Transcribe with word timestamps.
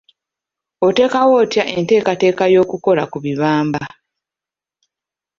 Otondawo 0.87 1.33
otya 1.43 1.63
enteekateeka 1.77 2.43
y'okukola 2.53 3.03
ku 3.11 3.17
bibamba? 3.23 3.81